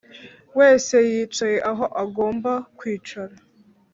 [0.59, 3.35] wese yicaye aho agomba kwicara,